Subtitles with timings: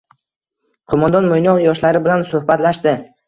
[0.93, 2.95] Qo‘mondon Mo‘ynoq yoshlari bilan suhbatlashdi